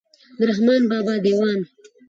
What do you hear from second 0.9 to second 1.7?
بابا دېوان.